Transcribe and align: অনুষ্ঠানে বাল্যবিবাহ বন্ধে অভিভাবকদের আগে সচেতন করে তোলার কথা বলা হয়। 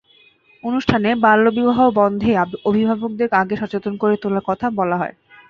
অনুষ্ঠানে 0.63 1.09
বাল্যবিবাহ 1.15 1.79
বন্ধে 1.91 2.31
অভিভাবকদের 2.65 3.29
আগে 3.33 3.55
সচেতন 3.57 3.93
করে 3.97 4.15
তোলার 4.17 4.47
কথা 4.47 4.67
বলা 4.79 4.95
হয়। 4.97 5.15